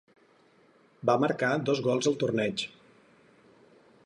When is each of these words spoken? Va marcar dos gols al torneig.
Va 1.11 1.17
marcar 1.25 1.51
dos 1.69 1.83
gols 1.89 2.11
al 2.13 2.19
torneig. 2.25 2.65